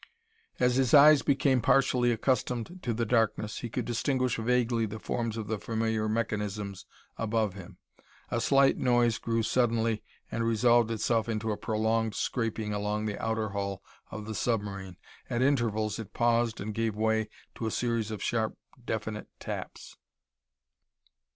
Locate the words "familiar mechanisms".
5.59-6.87